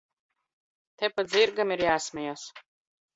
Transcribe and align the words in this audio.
Te 1.01 1.09
pat 1.17 1.29
zirgam 1.33 1.73
ir 1.75 1.83
j?smejas! 1.91 2.47